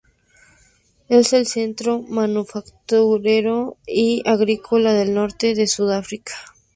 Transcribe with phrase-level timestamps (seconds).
[1.09, 6.33] Es el centro manufacturero y agrícola del noreste de Sudáfrica.